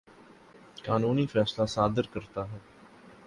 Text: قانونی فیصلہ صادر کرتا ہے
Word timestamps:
قانونی 0.85 1.25
فیصلہ 1.25 1.65
صادر 1.65 2.07
کرتا 2.13 2.51
ہے 2.51 2.57